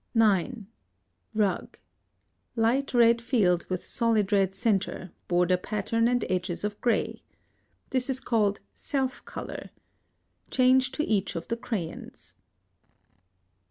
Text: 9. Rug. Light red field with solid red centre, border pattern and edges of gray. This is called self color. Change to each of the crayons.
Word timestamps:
9. 0.15 0.65
Rug. 1.35 1.77
Light 2.55 2.91
red 2.91 3.21
field 3.21 3.67
with 3.69 3.85
solid 3.85 4.31
red 4.31 4.55
centre, 4.55 5.11
border 5.27 5.57
pattern 5.57 6.07
and 6.07 6.25
edges 6.27 6.63
of 6.63 6.81
gray. 6.81 7.21
This 7.91 8.09
is 8.09 8.19
called 8.19 8.61
self 8.73 9.23
color. 9.25 9.69
Change 10.49 10.91
to 10.93 11.03
each 11.03 11.35
of 11.35 11.49
the 11.49 11.55
crayons. 11.57 12.33